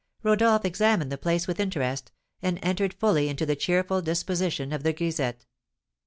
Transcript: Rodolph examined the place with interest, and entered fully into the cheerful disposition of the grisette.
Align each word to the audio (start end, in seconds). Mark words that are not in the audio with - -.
Rodolph 0.23 0.65
examined 0.65 1.11
the 1.11 1.17
place 1.19 1.45
with 1.45 1.59
interest, 1.59 2.11
and 2.41 2.57
entered 2.63 2.95
fully 2.95 3.29
into 3.29 3.45
the 3.45 3.55
cheerful 3.55 4.01
disposition 4.01 4.73
of 4.73 4.81
the 4.81 4.93
grisette. 4.93 5.45